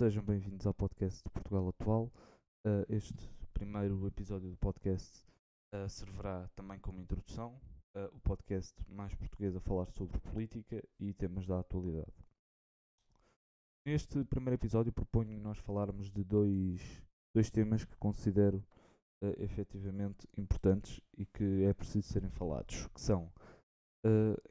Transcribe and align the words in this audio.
Sejam 0.00 0.24
bem-vindos 0.24 0.66
ao 0.66 0.72
podcast 0.72 1.22
de 1.22 1.28
Portugal 1.28 1.68
Atual. 1.68 2.10
Uh, 2.66 2.86
este 2.88 3.30
primeiro 3.52 4.06
episódio 4.06 4.48
do 4.48 4.56
podcast 4.56 5.22
uh, 5.74 5.86
servirá 5.90 6.48
também 6.56 6.78
como 6.78 7.02
introdução. 7.02 7.60
Uh, 7.94 8.06
o 8.16 8.20
podcast 8.20 8.74
mais 8.88 9.14
português 9.14 9.54
a 9.54 9.60
falar 9.60 9.84
sobre 9.90 10.18
política 10.20 10.82
e 10.98 11.12
temas 11.12 11.46
da 11.46 11.60
atualidade. 11.60 12.14
Neste 13.86 14.24
primeiro 14.24 14.54
episódio 14.54 14.90
proponho 14.90 15.38
nós 15.38 15.58
falarmos 15.58 16.10
de 16.10 16.24
dois, 16.24 16.80
dois 17.34 17.50
temas 17.50 17.84
que 17.84 17.94
considero 17.96 18.64
uh, 19.22 19.34
efetivamente 19.36 20.26
importantes 20.34 20.98
e 21.18 21.26
que 21.26 21.64
é 21.64 21.74
preciso 21.74 22.08
serem 22.08 22.30
falados, 22.30 22.86
que 22.86 23.00
são, 23.02 23.30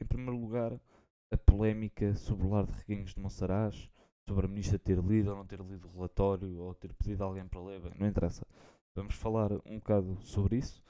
em 0.00 0.06
primeiro 0.06 0.40
lugar, 0.40 0.80
a 1.32 1.36
polémica 1.36 2.14
sobre 2.14 2.46
o 2.46 2.50
lar 2.50 2.66
de 2.66 2.72
Reguinhos 2.72 3.14
de 3.14 3.20
Monsaraz, 3.20 3.90
sobre 4.28 4.46
a 4.46 4.48
ministra 4.48 4.78
ter 4.78 4.98
lido 4.98 5.30
ou 5.30 5.36
não 5.36 5.46
ter 5.46 5.60
lido 5.60 5.88
o 5.88 5.92
relatório 5.92 6.60
ou 6.60 6.74
ter 6.74 6.92
pedido 6.94 7.22
a 7.22 7.26
alguém 7.26 7.46
para 7.46 7.60
ler, 7.60 7.80
bem, 7.80 7.92
não 7.98 8.06
interessa. 8.06 8.46
Vamos 8.94 9.14
falar 9.14 9.52
um 9.64 9.78
bocado 9.78 10.18
sobre 10.22 10.56
isso. 10.56 10.82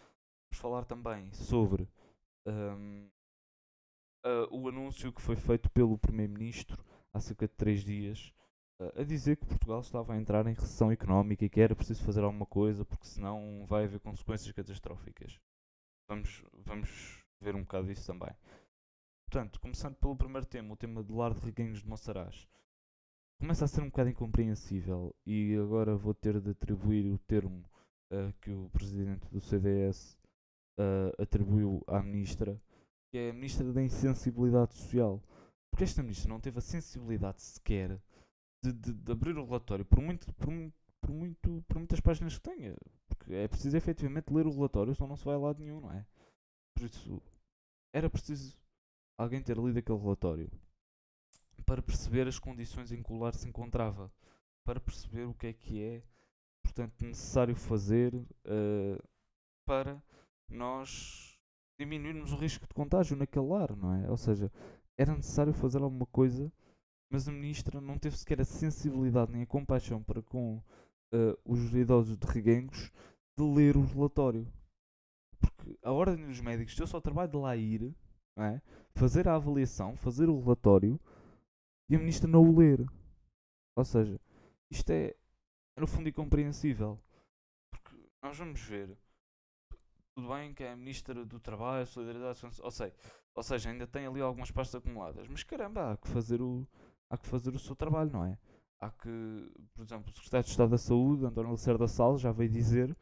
Vamos 0.50 0.60
falar 0.60 0.84
também 0.84 1.32
sobre 1.32 1.88
um, 2.46 3.08
uh, 4.24 4.56
o 4.56 4.68
anúncio 4.68 5.12
que 5.12 5.22
foi 5.22 5.36
feito 5.36 5.70
pelo 5.70 5.98
Primeiro-Ministro 5.98 6.84
há 7.12 7.20
cerca 7.20 7.46
de 7.46 7.54
3 7.54 7.84
dias 7.84 8.32
uh, 8.80 9.00
a 9.00 9.04
dizer 9.04 9.36
que 9.36 9.46
Portugal 9.46 9.80
estava 9.80 10.12
a 10.12 10.16
entrar 10.16 10.46
em 10.46 10.54
recessão 10.54 10.90
económica 10.90 11.44
e 11.44 11.48
que 11.48 11.60
era 11.60 11.76
preciso 11.76 12.02
fazer 12.04 12.22
alguma 12.24 12.46
coisa 12.46 12.84
porque 12.84 13.06
senão 13.06 13.64
vai 13.66 13.84
haver 13.84 14.00
consequências 14.00 14.52
catastróficas. 14.52 15.38
Vamos, 16.08 16.44
vamos 16.52 17.22
ver 17.40 17.54
um 17.54 17.62
bocado 17.62 17.86
disso 17.86 18.06
também. 18.06 18.34
Portanto, 19.30 19.60
começando 19.60 19.94
pelo 19.94 20.16
primeiro 20.16 20.46
tema, 20.46 20.72
o 20.74 20.76
tema 20.76 21.02
do 21.02 21.16
lar 21.16 21.32
de 21.32 21.40
reguinhos 21.40 21.80
de 21.80 21.88
Monsaraz 21.88 22.48
começa 23.40 23.64
a 23.64 23.68
ser 23.68 23.80
um 23.80 23.86
bocado 23.86 24.10
incompreensível 24.10 25.14
e 25.26 25.56
agora 25.56 25.96
vou 25.96 26.12
ter 26.12 26.38
de 26.40 26.50
atribuir 26.50 27.06
o 27.06 27.18
termo 27.18 27.64
uh, 28.12 28.32
que 28.42 28.50
o 28.50 28.68
presidente 28.68 29.26
do 29.30 29.40
CDS 29.40 30.12
uh, 30.78 31.08
eh, 31.08 31.22
atribuiu 31.22 31.82
à 31.86 32.02
ministra, 32.02 32.60
que 33.10 33.18
é 33.18 33.30
a 33.30 33.32
ministra 33.32 33.72
da 33.72 33.82
insensibilidade 33.82 34.74
social. 34.74 35.22
Porque 35.70 35.84
esta 35.84 36.02
ministra 36.02 36.28
não 36.28 36.38
teve 36.38 36.58
a 36.58 36.62
sensibilidade 36.62 37.40
sequer 37.40 37.98
de, 38.62 38.72
de, 38.72 38.92
de 38.92 39.12
abrir 39.12 39.36
o 39.38 39.44
relatório, 39.46 39.86
por, 39.86 40.02
muito, 40.02 40.30
por, 40.34 40.52
por, 41.00 41.10
muito, 41.10 41.64
por 41.66 41.78
muitas 41.78 42.00
páginas 42.00 42.36
que 42.36 42.42
tenha. 42.42 42.76
Porque 43.08 43.32
é 43.32 43.48
preciso 43.48 43.74
efetivamente 43.74 44.32
ler 44.32 44.46
o 44.46 44.52
relatório, 44.52 44.94
senão 44.94 45.08
não 45.08 45.16
se 45.16 45.24
vai 45.24 45.34
a 45.34 45.38
lado 45.38 45.60
nenhum, 45.60 45.80
não 45.80 45.90
é? 45.90 46.04
Por 46.76 46.84
isso, 46.84 47.22
era 47.94 48.10
preciso 48.10 48.54
alguém 49.18 49.42
ter 49.42 49.56
lido 49.56 49.78
aquele 49.78 49.98
relatório 49.98 50.50
para 51.70 51.80
perceber 51.80 52.26
as 52.26 52.36
condições 52.36 52.90
em 52.90 53.00
que 53.00 53.12
o 53.12 53.16
lar 53.16 53.32
se 53.32 53.48
encontrava, 53.48 54.12
para 54.64 54.80
perceber 54.80 55.22
o 55.22 55.32
que 55.32 55.46
é 55.46 55.52
que 55.52 55.80
é, 55.80 56.02
portanto, 56.64 57.04
necessário 57.04 57.54
fazer 57.54 58.12
uh, 58.12 59.00
para 59.64 60.02
nós 60.48 61.38
diminuirmos 61.78 62.32
o 62.32 62.36
risco 62.36 62.66
de 62.66 62.74
contágio 62.74 63.16
naquele 63.16 63.46
lar, 63.46 63.76
não 63.76 63.94
é? 63.94 64.10
Ou 64.10 64.16
seja, 64.16 64.50
era 64.98 65.14
necessário 65.14 65.54
fazer 65.54 65.80
alguma 65.80 66.06
coisa, 66.06 66.52
mas 67.08 67.28
a 67.28 67.32
ministra 67.32 67.80
não 67.80 67.96
teve 67.96 68.18
sequer 68.18 68.40
a 68.40 68.44
sensibilidade 68.44 69.30
nem 69.30 69.42
a 69.42 69.46
compaixão 69.46 70.02
para 70.02 70.20
com 70.20 70.56
uh, 70.56 71.38
os 71.44 71.72
idosos 71.72 72.18
de 72.18 72.26
reguengos 72.26 72.90
de 73.38 73.44
ler 73.44 73.76
o 73.76 73.86
relatório. 73.86 74.44
Porque 75.38 75.78
a 75.84 75.92
ordem 75.92 76.26
dos 76.26 76.40
médicos, 76.40 76.76
eu 76.80 76.86
só 76.88 77.00
trabalho 77.00 77.30
de 77.30 77.36
lá 77.36 77.56
ir, 77.56 77.94
é? 78.36 78.60
fazer 78.92 79.28
a 79.28 79.36
avaliação, 79.36 79.96
fazer 79.96 80.28
o 80.28 80.40
relatório, 80.40 80.98
e 81.90 81.96
a 81.96 81.98
ministra 81.98 82.28
não 82.28 82.48
o 82.48 82.56
ler. 82.56 82.86
Ou 83.76 83.84
seja, 83.84 84.18
isto 84.70 84.90
é, 84.90 85.16
no 85.76 85.86
fundo, 85.86 86.08
incompreensível. 86.08 87.02
Porque 87.70 87.96
nós 88.22 88.38
vamos 88.38 88.60
ver. 88.60 88.96
Tudo 90.14 90.28
bem 90.28 90.54
que 90.54 90.62
é 90.62 90.72
a 90.72 90.76
ministra 90.76 91.24
do 91.24 91.40
Trabalho, 91.40 91.86
Solidariedade, 91.86 92.40
ou, 92.62 92.70
sei, 92.70 92.92
ou 93.34 93.42
seja, 93.42 93.70
ainda 93.70 93.86
tem 93.86 94.06
ali 94.06 94.20
algumas 94.20 94.50
pastas 94.50 94.80
acumuladas. 94.80 95.26
Mas 95.28 95.42
caramba, 95.42 95.92
há 95.92 95.96
que 95.96 96.08
fazer 96.08 96.40
o, 96.42 96.66
há 97.10 97.16
que 97.16 97.26
fazer 97.26 97.54
o 97.54 97.58
seu 97.58 97.74
trabalho, 97.74 98.10
não 98.10 98.24
é? 98.24 98.38
Há 98.80 98.90
que, 98.90 99.52
por 99.74 99.82
exemplo, 99.82 100.10
o 100.10 100.12
Secretário 100.12 100.44
de 100.44 100.50
Estado 100.50 100.70
da 100.70 100.78
Saúde, 100.78 101.24
António 101.24 101.50
Lacerda 101.50 101.86
Sal, 101.86 102.18
já 102.18 102.32
veio 102.32 102.50
dizer 102.50 102.96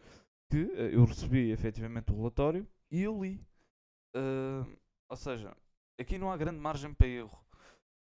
que 0.50 0.62
uh, 0.62 0.90
eu 0.92 1.04
recebi 1.04 1.50
efetivamente 1.50 2.12
o 2.12 2.16
relatório 2.16 2.66
e 2.90 3.02
eu 3.02 3.22
li. 3.22 3.40
Uh, 4.14 4.78
ou 5.08 5.16
seja, 5.16 5.56
aqui 5.98 6.18
não 6.18 6.30
há 6.30 6.36
grande 6.36 6.58
margem 6.58 6.92
para 6.92 7.06
erro. 7.06 7.47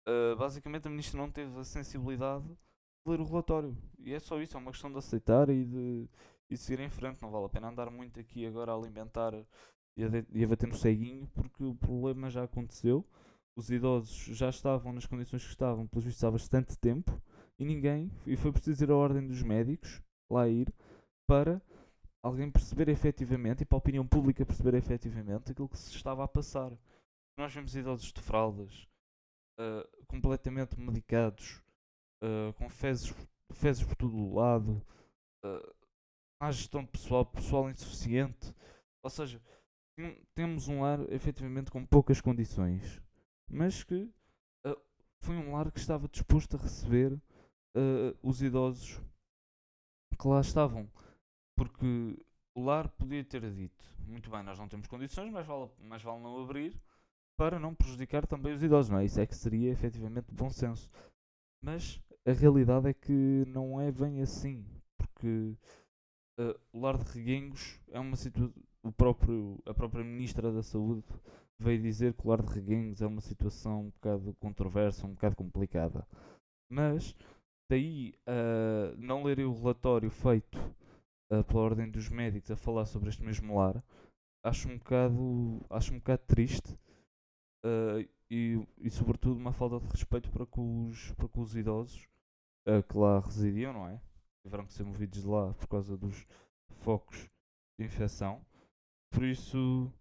Uh, 0.07 0.35
basicamente 0.35 0.87
a 0.87 0.91
ministra 0.91 1.19
não 1.19 1.31
teve 1.31 1.59
a 1.59 1.63
sensibilidade 1.63 2.45
de 2.45 3.11
ler 3.11 3.19
o 3.19 3.25
relatório. 3.25 3.75
E 3.99 4.13
é 4.13 4.19
só 4.19 4.39
isso, 4.41 4.55
é 4.55 4.59
uma 4.59 4.71
questão 4.71 4.91
de 4.91 4.97
aceitar 4.97 5.49
e 5.49 5.65
de, 5.65 6.09
e 6.49 6.53
de 6.53 6.57
seguir 6.57 6.81
em 6.81 6.89
frente. 6.89 7.21
Não 7.21 7.31
vale 7.31 7.45
a 7.45 7.49
pena 7.49 7.69
andar 7.69 7.89
muito 7.89 8.19
aqui 8.19 8.45
agora 8.45 8.71
a 8.71 8.75
alimentar 8.75 9.33
e 9.97 10.03
a, 10.03 10.07
e 10.31 10.43
a 10.43 10.47
bater 10.47 10.67
no 10.67 10.75
ceguinho, 10.75 11.27
porque 11.33 11.63
o 11.63 11.75
problema 11.75 12.29
já 12.29 12.43
aconteceu. 12.43 13.05
Os 13.57 13.69
idosos 13.69 14.37
já 14.37 14.49
estavam 14.49 14.91
nas 14.91 15.05
condições 15.05 15.43
que 15.43 15.49
estavam, 15.49 15.87
pelos 15.87 16.03
vistos, 16.03 16.23
há 16.23 16.29
bastante 16.29 16.77
tempo, 16.77 17.21
e 17.57 17.63
ninguém, 17.63 18.11
e 18.27 18.35
foi 18.35 18.51
preciso 18.51 18.83
ir 18.83 18.91
à 18.91 18.95
ordem 18.95 19.25
dos 19.25 19.41
médicos, 19.41 20.01
lá 20.29 20.47
ir, 20.49 20.73
para 21.25 21.61
alguém 22.21 22.51
perceber 22.51 22.89
efetivamente, 22.89 23.61
e 23.61 23.65
para 23.65 23.77
a 23.77 23.79
opinião 23.79 24.05
pública 24.05 24.45
perceber 24.45 24.73
efetivamente 24.73 25.51
aquilo 25.51 25.69
que 25.69 25.77
se 25.77 25.95
estava 25.95 26.23
a 26.23 26.27
passar. 26.27 26.73
Nós 27.37 27.53
vemos 27.53 27.73
idosos 27.75 28.11
de 28.11 28.21
fraldas, 28.21 28.85
uh, 29.59 30.05
completamente 30.07 30.79
medicados, 30.79 31.61
uh, 32.23 32.53
com 32.53 32.69
fezes, 32.69 33.13
fezes 33.53 33.83
por 33.83 33.95
todo 33.95 34.15
o 34.15 34.35
lado, 34.35 34.85
uh, 35.43 35.75
má 36.41 36.51
gestão 36.51 36.85
pessoal, 36.85 37.25
pessoal 37.25 37.69
insuficiente. 37.69 38.53
Ou 39.03 39.09
seja, 39.09 39.41
temos 40.33 40.67
um 40.67 40.81
lar 40.81 40.99
efetivamente 41.11 41.71
com 41.71 41.85
poucas 41.85 42.19
condições, 42.19 43.01
mas 43.49 43.83
que 43.83 44.11
uh, 44.65 44.81
foi 45.21 45.35
um 45.35 45.53
lar 45.53 45.71
que 45.71 45.79
estava 45.79 46.07
disposto 46.07 46.57
a 46.57 46.59
receber 46.59 47.13
uh, 47.13 48.17
os 48.21 48.41
idosos 48.41 49.01
que 50.19 50.27
lá 50.27 50.41
estavam. 50.41 50.89
Porque 51.57 52.17
o 52.53 52.63
lar 52.63 52.89
podia 52.89 53.23
ter 53.23 53.49
dito: 53.53 53.83
muito 53.99 54.29
bem, 54.29 54.43
nós 54.43 54.59
não 54.59 54.67
temos 54.67 54.87
condições, 54.87 55.31
mas 55.31 55.45
vale, 55.45 55.69
mas 55.79 56.03
vale 56.03 56.21
não 56.21 56.43
abrir 56.43 56.75
para 57.37 57.59
não 57.59 57.75
prejudicar 57.75 58.25
também 58.25 58.53
os 58.53 58.63
idosos, 58.63 58.89
não 58.89 58.99
é? 58.99 59.05
Isso 59.05 59.19
é 59.19 59.25
que 59.25 59.35
seria 59.35 59.71
efetivamente 59.71 60.31
bom 60.31 60.49
senso. 60.49 60.89
Mas 61.63 61.99
a 62.25 62.31
realidade 62.31 62.89
é 62.89 62.93
que 62.93 63.43
não 63.47 63.79
é 63.79 63.91
bem 63.91 64.21
assim, 64.21 64.65
porque 64.97 65.55
uh, 66.39 66.59
o 66.73 66.79
lar 66.79 66.97
de 66.97 67.11
Reguengos 67.11 67.79
é 67.91 67.99
uma 67.99 68.15
situação. 68.15 68.53
Próprio, 68.97 69.59
a 69.65 69.73
própria 69.73 70.03
Ministra 70.03 70.51
da 70.51 70.61
Saúde 70.61 71.03
veio 71.59 71.81
dizer 71.81 72.13
que 72.13 72.25
o 72.25 72.29
lar 72.29 72.41
de 72.41 72.53
Reguengos 72.53 73.01
é 73.01 73.07
uma 73.07 73.21
situação 73.21 73.85
um 73.85 73.89
bocado 73.89 74.33
controversa, 74.39 75.07
um 75.07 75.13
bocado 75.13 75.35
complicada. 75.35 76.07
Mas 76.71 77.15
daí 77.69 78.13
uh, 78.27 78.95
não 78.97 79.23
lerem 79.23 79.45
o 79.45 79.53
relatório 79.53 80.09
feito 80.11 80.59
uh, 81.31 81.43
pela 81.43 81.61
Ordem 81.61 81.89
dos 81.89 82.09
Médicos 82.09 82.51
a 82.51 82.55
falar 82.55 82.85
sobre 82.85 83.09
este 83.09 83.23
mesmo 83.23 83.57
lar, 83.57 83.83
acho 84.43 84.69
um 84.69 84.77
bocado, 84.77 85.65
acho 85.69 85.93
um 85.93 85.97
bocado 85.97 86.21
triste 86.27 86.77
uh, 87.65 88.07
e, 88.29 88.65
e 88.77 88.89
sobretudo 88.89 89.37
uma 89.37 89.51
falta 89.51 89.79
de 89.79 89.91
respeito 89.91 90.31
para 90.31 90.45
com 90.45 90.87
os, 90.87 91.11
para 91.13 91.27
com 91.27 91.41
os 91.41 91.55
idosos 91.55 92.07
uh, 92.67 92.83
que 92.83 92.97
lá 92.97 93.19
residiam, 93.19 93.73
não 93.73 93.87
é? 93.87 93.99
Tiveram 94.43 94.65
que 94.65 94.73
ser 94.73 94.83
movidos 94.83 95.21
de 95.21 95.27
lá 95.27 95.53
por 95.53 95.67
causa 95.67 95.97
dos 95.97 96.25
focos 96.81 97.29
de 97.79 97.85
infecção. 97.85 98.45
Por 99.09 99.23
isso 99.23 99.91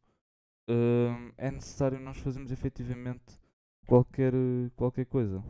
uh, 0.69 1.33
é 1.37 1.51
necessário 1.51 1.99
nós 1.99 2.19
fazermos 2.19 2.53
efetivamente 2.53 3.41
qualquer, 3.87 4.33
qualquer 4.77 5.07
coisa. 5.07 5.43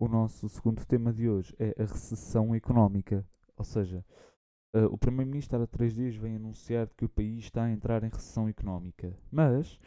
O 0.00 0.06
nosso 0.06 0.48
segundo 0.48 0.86
tema 0.86 1.12
de 1.12 1.28
hoje 1.28 1.54
é 1.58 1.74
a 1.76 1.84
recessão 1.84 2.54
económica, 2.54 3.26
ou 3.56 3.64
seja, 3.64 4.04
Uh, 4.76 4.84
o 4.92 4.98
Primeiro-Ministro 4.98 5.62
há 5.62 5.66
três 5.66 5.94
dias 5.94 6.14
vem 6.14 6.36
anunciar 6.36 6.88
que 6.88 7.04
o 7.04 7.08
país 7.08 7.44
está 7.44 7.64
a 7.64 7.70
entrar 7.70 8.04
em 8.04 8.10
recessão 8.10 8.48
económica. 8.48 9.16
Mas 9.30 9.80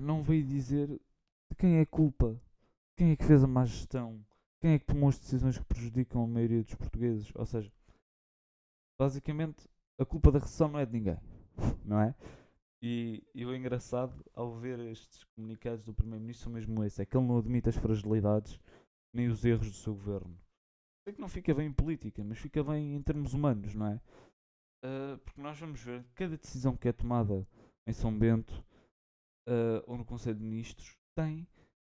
não 0.00 0.22
veio 0.22 0.44
dizer 0.44 0.88
de 0.88 1.56
quem 1.56 1.78
é 1.78 1.82
a 1.82 1.86
culpa, 1.86 2.40
quem 2.96 3.12
é 3.12 3.16
que 3.16 3.24
fez 3.24 3.42
a 3.42 3.46
má 3.46 3.64
gestão, 3.64 4.24
quem 4.60 4.72
é 4.72 4.78
que 4.78 4.86
tomou 4.86 5.08
as 5.08 5.18
decisões 5.18 5.58
que 5.58 5.64
prejudicam 5.64 6.22
a 6.22 6.26
maioria 6.26 6.62
dos 6.62 6.74
portugueses. 6.74 7.32
Ou 7.34 7.46
seja, 7.46 7.72
basicamente 8.98 9.68
a 9.98 10.04
culpa 10.04 10.30
da 10.30 10.38
recessão 10.38 10.68
não 10.68 10.78
é 10.78 10.86
de 10.86 10.92
ninguém, 10.92 11.18
não 11.84 12.00
é? 12.00 12.14
E, 12.82 13.22
e 13.34 13.44
o 13.44 13.54
engraçado 13.54 14.24
ao 14.34 14.54
ver 14.54 14.78
estes 14.80 15.24
comunicados 15.34 15.84
do 15.84 15.92
Primeiro-Ministro 15.92 16.44
são 16.44 16.52
mesmo 16.52 16.82
esse: 16.84 17.02
é 17.02 17.04
que 17.04 17.16
ele 17.16 17.26
não 17.26 17.38
admite 17.38 17.68
as 17.68 17.76
fragilidades 17.76 18.58
nem 19.12 19.28
os 19.28 19.44
erros 19.44 19.68
do 19.68 19.76
seu 19.76 19.94
governo. 19.94 20.38
Sei 21.04 21.14
que 21.14 21.20
não 21.20 21.28
fica 21.28 21.54
bem 21.54 21.68
em 21.68 21.72
política, 21.72 22.22
mas 22.24 22.38
fica 22.38 22.62
bem 22.62 22.94
em 22.94 23.02
termos 23.02 23.34
humanos, 23.34 23.74
não 23.74 23.86
é? 23.86 24.00
Uh, 24.84 25.18
porque 25.18 25.40
nós 25.40 25.58
vamos 25.58 25.82
ver 25.82 26.04
cada 26.14 26.38
decisão 26.38 26.76
que 26.76 26.88
é 26.88 26.92
tomada 26.92 27.46
em 27.86 27.92
São 27.92 28.16
Bento 28.16 28.64
uh, 29.48 29.82
ou 29.86 29.96
no 29.96 30.04
Conselho 30.04 30.36
de 30.36 30.44
Ministros 30.44 30.96
tem 31.14 31.46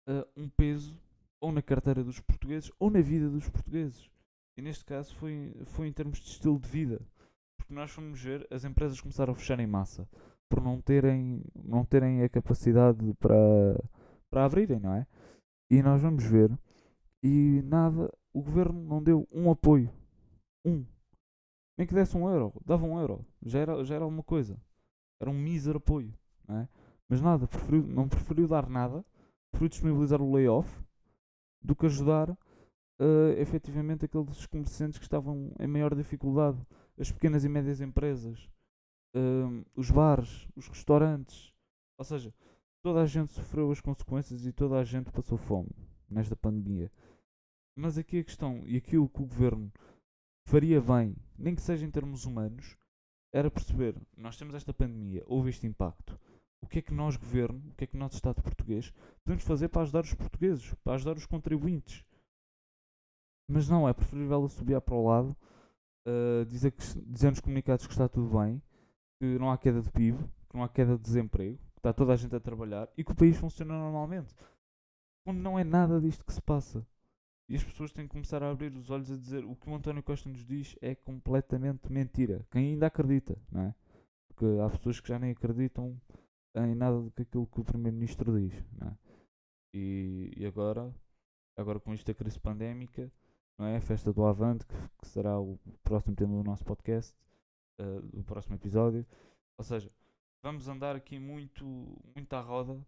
uh, 0.08 0.26
um 0.36 0.48
peso 0.48 0.96
ou 1.40 1.52
na 1.52 1.62
carteira 1.62 2.02
dos 2.02 2.20
portugueses 2.20 2.70
ou 2.78 2.90
na 2.90 3.00
vida 3.00 3.28
dos 3.28 3.48
portugueses. 3.48 4.10
E 4.56 4.62
neste 4.62 4.84
caso 4.84 5.14
foi, 5.16 5.54
foi 5.66 5.88
em 5.88 5.92
termos 5.92 6.18
de 6.18 6.28
estilo 6.28 6.58
de 6.58 6.68
vida. 6.68 7.00
Porque 7.56 7.74
nós 7.74 7.90
fomos 7.90 8.20
ver, 8.20 8.46
as 8.50 8.64
empresas 8.64 9.00
começaram 9.00 9.32
a 9.32 9.36
fechar 9.36 9.58
em 9.58 9.66
massa 9.66 10.08
por 10.48 10.62
não 10.62 10.80
terem, 10.80 11.42
não 11.54 11.84
terem 11.84 12.22
a 12.22 12.28
capacidade 12.28 13.14
para, 13.14 13.82
para 14.30 14.44
abrirem, 14.44 14.78
não 14.78 14.94
é? 14.94 15.06
E 15.70 15.82
nós 15.82 16.00
vamos 16.00 16.24
ver, 16.24 16.56
e 17.22 17.62
nada, 17.64 18.12
o 18.32 18.42
governo 18.42 18.80
não 18.84 19.02
deu 19.02 19.26
um 19.32 19.50
apoio. 19.50 19.90
Um. 20.64 20.84
Nem 21.76 21.86
que 21.86 21.94
desse 21.94 22.16
um 22.16 22.28
euro, 22.28 22.52
dava 22.64 22.84
um 22.84 23.00
euro, 23.00 23.26
já 23.42 23.58
era, 23.58 23.84
já 23.84 23.96
era 23.96 24.04
alguma 24.04 24.22
coisa. 24.22 24.56
Era 25.20 25.30
um 25.30 25.38
mísero 25.38 25.78
apoio, 25.78 26.14
não 26.46 26.58
é? 26.58 26.68
Mas 27.08 27.20
nada, 27.20 27.46
preferiu, 27.46 27.82
não 27.82 28.08
preferiu 28.08 28.48
dar 28.48 28.68
nada, 28.68 29.04
preferiu 29.50 29.68
disponibilizar 29.68 30.20
o 30.20 30.32
layoff 30.32 30.68
do 31.62 31.74
que 31.76 31.86
ajudar 31.86 32.30
uh, 32.30 33.30
efetivamente 33.38 34.04
aqueles 34.04 34.46
comerciantes 34.46 34.98
que 34.98 35.04
estavam 35.04 35.52
em 35.58 35.66
maior 35.66 35.94
dificuldade, 35.94 36.58
as 36.98 37.10
pequenas 37.10 37.44
e 37.44 37.48
médias 37.48 37.80
empresas, 37.80 38.48
uh, 39.14 39.64
os 39.74 39.90
bares, 39.90 40.48
os 40.56 40.68
restaurantes. 40.68 41.52
Ou 41.98 42.04
seja, 42.04 42.34
toda 42.82 43.02
a 43.02 43.06
gente 43.06 43.32
sofreu 43.32 43.70
as 43.70 43.80
consequências 43.80 44.46
e 44.46 44.52
toda 44.52 44.78
a 44.78 44.84
gente 44.84 45.10
passou 45.10 45.38
fome 45.38 45.70
nesta 46.08 46.36
pandemia. 46.36 46.90
Mas 47.76 47.98
aqui 47.98 48.18
a 48.18 48.24
questão 48.24 48.62
e 48.66 48.76
aquilo 48.76 49.08
que 49.08 49.22
o 49.22 49.26
governo 49.26 49.72
faria 50.46 50.80
bem, 50.80 51.16
nem 51.36 51.54
que 51.54 51.62
seja 51.62 51.84
em 51.84 51.90
termos 51.90 52.24
humanos, 52.24 52.76
era 53.32 53.50
perceber: 53.50 53.96
nós 54.16 54.36
temos 54.36 54.54
esta 54.54 54.72
pandemia, 54.72 55.24
houve 55.26 55.50
este 55.50 55.66
impacto. 55.66 56.18
O 56.64 56.66
que 56.66 56.78
é 56.78 56.82
que 56.82 56.94
nós, 56.94 57.14
governo, 57.14 57.62
o 57.68 57.74
que 57.74 57.84
é 57.84 57.86
que 57.86 57.96
nós, 57.96 58.14
Estado 58.14 58.42
português, 58.42 58.90
podemos 59.22 59.44
fazer 59.44 59.68
para 59.68 59.82
ajudar 59.82 60.00
os 60.00 60.14
portugueses, 60.14 60.74
para 60.82 60.94
ajudar 60.94 61.14
os 61.14 61.26
contribuintes? 61.26 62.02
Mas 63.46 63.68
não, 63.68 63.86
é 63.86 63.92
preferível 63.92 64.48
subir 64.48 64.80
para 64.80 64.94
o 64.94 65.06
lado, 65.06 65.36
uh, 66.08 66.44
dizer, 66.46 66.72
que, 66.72 66.82
dizer 67.02 67.28
nos 67.28 67.40
comunicados 67.40 67.86
que 67.86 67.92
está 67.92 68.08
tudo 68.08 68.38
bem, 68.38 68.62
que 69.20 69.38
não 69.38 69.50
há 69.50 69.58
queda 69.58 69.82
de 69.82 69.90
PIB, 69.90 70.18
que 70.48 70.56
não 70.56 70.64
há 70.64 70.68
queda 70.68 70.96
de 70.96 71.02
desemprego, 71.02 71.58
que 71.58 71.80
está 71.80 71.92
toda 71.92 72.14
a 72.14 72.16
gente 72.16 72.34
a 72.34 72.40
trabalhar 72.40 72.88
e 72.96 73.04
que 73.04 73.12
o 73.12 73.14
país 73.14 73.36
funciona 73.36 73.74
normalmente. 73.74 74.34
Quando 75.22 75.40
não 75.40 75.58
é 75.58 75.64
nada 75.64 76.00
disto 76.00 76.24
que 76.24 76.32
se 76.32 76.40
passa. 76.40 76.84
E 77.46 77.56
as 77.56 77.62
pessoas 77.62 77.92
têm 77.92 78.06
que 78.06 78.12
começar 78.12 78.42
a 78.42 78.50
abrir 78.50 78.74
os 78.74 78.88
olhos 78.88 79.10
a 79.10 79.16
dizer 79.16 79.44
o 79.44 79.54
que 79.54 79.68
o 79.68 79.74
António 79.74 80.02
Costa 80.02 80.30
nos 80.30 80.46
diz 80.46 80.74
é 80.80 80.94
completamente 80.94 81.92
mentira. 81.92 82.46
Quem 82.50 82.72
ainda 82.72 82.86
acredita, 82.86 83.36
não 83.52 83.64
é? 83.64 83.74
Porque 84.28 84.46
há 84.62 84.70
pessoas 84.70 84.98
que 84.98 85.08
já 85.08 85.18
nem 85.18 85.30
acreditam 85.30 86.00
em 86.56 86.74
nada 86.74 87.00
do 87.00 87.10
que 87.10 87.22
aquilo 87.22 87.46
que 87.46 87.60
o 87.60 87.64
Primeiro-Ministro 87.64 88.38
diz, 88.38 88.54
é? 88.54 88.96
E, 89.74 90.32
e, 90.36 90.46
agora, 90.46 90.94
agora 91.56 91.80
com 91.80 91.92
esta 91.92 92.14
crise 92.14 92.38
pandémica, 92.38 93.10
não 93.58 93.66
é? 93.66 93.76
A 93.76 93.80
festa 93.80 94.12
do 94.12 94.24
Avante, 94.24 94.64
que, 94.66 94.74
que 95.00 95.08
será 95.08 95.38
o 95.40 95.58
próximo 95.82 96.14
tema 96.14 96.36
do 96.36 96.44
nosso 96.44 96.64
podcast, 96.64 97.14
uh, 97.80 98.02
do 98.02 98.22
próximo 98.22 98.54
episódio. 98.54 99.04
Ou 99.58 99.64
seja, 99.64 99.90
vamos 100.44 100.68
andar 100.68 100.94
aqui 100.94 101.18
muito, 101.18 101.64
muito 102.14 102.32
à 102.34 102.40
roda 102.40 102.80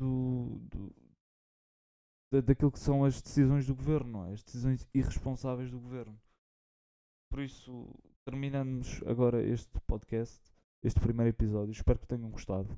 do, 0.00 0.58
do 0.70 0.94
da, 2.34 2.40
daquilo 2.40 2.72
que 2.72 2.78
são 2.78 3.04
as 3.04 3.20
decisões 3.22 3.66
do 3.66 3.74
governo, 3.74 4.26
é? 4.26 4.32
as 4.32 4.42
decisões 4.42 4.88
irresponsáveis 4.92 5.70
do 5.70 5.78
governo. 5.78 6.18
Por 7.30 7.40
isso, 7.40 7.88
terminamos 8.24 9.02
agora 9.06 9.42
este 9.42 9.80
podcast, 9.86 10.40
este 10.84 11.00
primeiro 11.00 11.30
episódio. 11.30 11.72
Espero 11.72 11.98
que 11.98 12.06
tenham 12.06 12.30
gostado. 12.30 12.68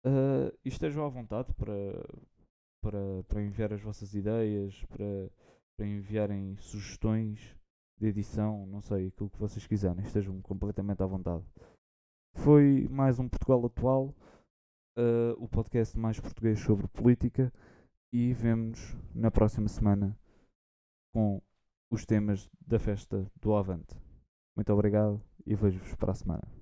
Uh, 0.04 0.50
e 0.64 0.68
estejam 0.68 1.04
à 1.04 1.08
vontade 1.08 1.54
para, 1.54 2.04
para, 2.82 3.22
para 3.28 3.40
enviar 3.42 3.72
as 3.72 3.80
vossas 3.80 4.12
ideias, 4.14 4.84
para 4.86 5.30
para 5.76 5.86
enviarem 5.86 6.56
sugestões 6.58 7.56
de 7.98 8.06
edição, 8.06 8.66
não 8.66 8.80
sei, 8.80 9.08
aquilo 9.08 9.30
que 9.30 9.38
vocês 9.38 9.66
quiserem, 9.66 10.04
estejam 10.04 10.40
completamente 10.42 11.02
à 11.02 11.06
vontade. 11.06 11.44
Foi 12.36 12.88
mais 12.88 13.18
um 13.18 13.28
Portugal 13.28 13.64
Atual, 13.66 14.14
uh, 14.96 15.34
o 15.42 15.48
podcast 15.48 15.98
mais 15.98 16.18
português 16.18 16.60
sobre 16.60 16.86
política, 16.88 17.52
e 18.12 18.32
vemos 18.34 18.94
na 19.14 19.30
próxima 19.30 19.68
semana 19.68 20.18
com 21.12 21.40
os 21.90 22.04
temas 22.04 22.50
da 22.60 22.78
festa 22.78 23.30
do 23.40 23.54
Avante. 23.54 23.96
Muito 24.54 24.72
obrigado 24.72 25.22
e 25.46 25.54
vejo-vos 25.54 25.94
para 25.94 26.12
a 26.12 26.14
semana. 26.14 26.61